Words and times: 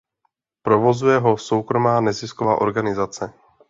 Provozuje 0.63 1.17
ho 1.17 1.37
soukromá 1.37 2.01
nezisková 2.01 2.61
organizace. 2.61 3.33